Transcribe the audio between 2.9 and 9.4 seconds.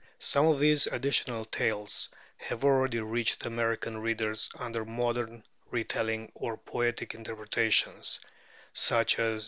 reached American readers under modern retellings or poetic interpretations; such as, _e.